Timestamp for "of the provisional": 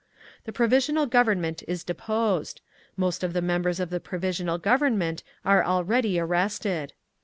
3.79-4.57